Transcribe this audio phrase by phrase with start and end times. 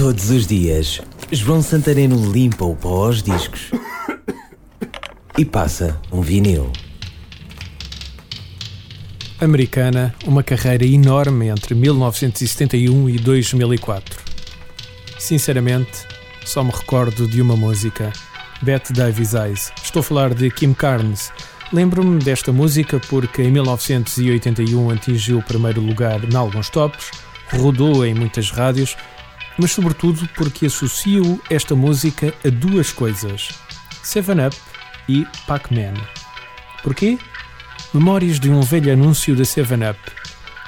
[0.00, 0.98] Todos os dias,
[1.30, 3.70] João Santareno limpa o pó aos discos
[5.36, 6.72] e passa um vinil.
[9.38, 14.18] Americana, uma carreira enorme entre 1971 e 2004.
[15.18, 16.06] Sinceramente,
[16.46, 18.10] só me recordo de uma música,
[18.62, 19.70] Bette Davis Eyes.
[19.84, 21.30] Estou a falar de Kim Carnes.
[21.70, 27.10] Lembro-me desta música porque em 1981 atingiu o primeiro lugar em alguns tops,
[27.52, 28.96] rodou em muitas rádios,
[29.60, 33.50] mas sobretudo porque associo esta música a duas coisas:
[34.02, 34.56] Seven Up
[35.08, 35.94] e Pac-Man.
[36.82, 37.18] Porquê?
[37.92, 39.98] Memórias de um velho anúncio da 7-Up.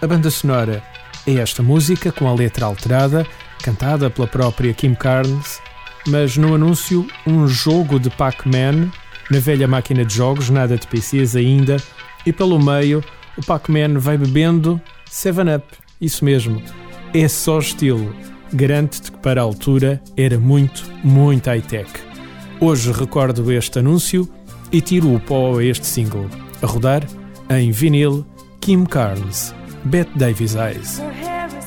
[0.00, 0.84] A banda sonora
[1.26, 3.26] é esta música com a letra alterada,
[3.62, 5.60] cantada pela própria Kim Carnes,
[6.06, 8.90] mas no anúncio um jogo de Pac-Man
[9.30, 11.78] na velha máquina de jogos, nada de PCs ainda,
[12.24, 13.02] e pelo meio
[13.36, 14.80] o Pac-Man vai bebendo
[15.10, 15.66] 7-Up.
[16.00, 16.62] Isso mesmo,
[17.12, 18.14] é só estilo.
[18.52, 21.90] Garanto-te que para a altura era muito, muito high-tech.
[22.60, 24.28] Hoje recordo este anúncio
[24.72, 26.28] e tiro o pó a este single
[26.62, 27.02] a rodar
[27.50, 28.24] em vinil
[28.60, 30.98] Kim Carnes, Bette Davis Eyes.
[30.98, 31.66] Her hair is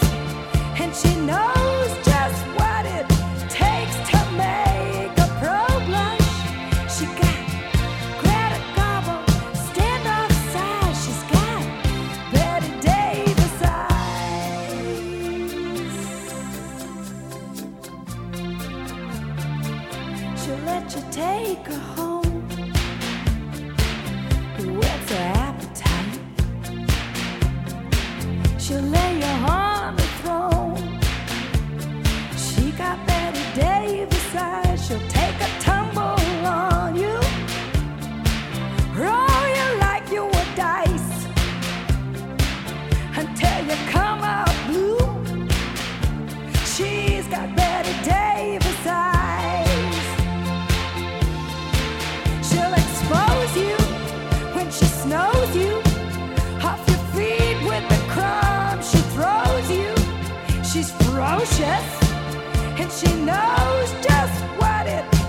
[20.65, 22.49] let you take her home.
[24.57, 24.79] Her
[25.47, 26.19] appetite?
[28.59, 30.99] She'll lay you on the throne.
[32.37, 35.20] She got Betty Davis eyes.
[61.11, 61.87] ferocious,
[62.79, 65.20] and she knows just what it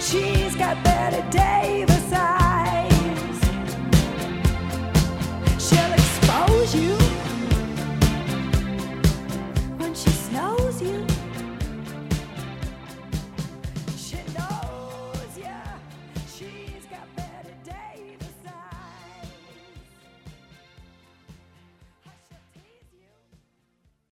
[0.00, 1.97] She's got Betty Davis.